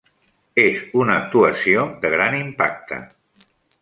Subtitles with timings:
[0.61, 2.99] És una actuació de gran impacte.